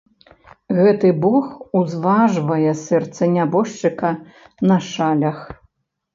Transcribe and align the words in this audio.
Гэты 0.77 1.11
бог 1.25 1.45
узважвае 1.81 2.73
сэрца 2.87 3.23
нябожчыка 3.35 4.11
на 4.73 4.81
шалях. 4.89 5.39